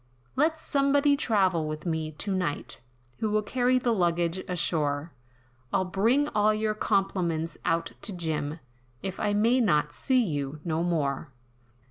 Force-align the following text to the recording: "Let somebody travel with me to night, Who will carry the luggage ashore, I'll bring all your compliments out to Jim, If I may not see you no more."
"Let 0.35 0.57
somebody 0.57 1.15
travel 1.15 1.67
with 1.67 1.85
me 1.85 2.11
to 2.13 2.33
night, 2.35 2.81
Who 3.19 3.29
will 3.29 3.43
carry 3.43 3.77
the 3.77 3.93
luggage 3.93 4.39
ashore, 4.47 5.13
I'll 5.71 5.85
bring 5.85 6.27
all 6.29 6.55
your 6.55 6.73
compliments 6.73 7.55
out 7.65 7.91
to 8.01 8.11
Jim, 8.11 8.57
If 9.03 9.19
I 9.19 9.35
may 9.35 9.59
not 9.59 9.93
see 9.93 10.23
you 10.23 10.59
no 10.65 10.81
more." 10.81 11.31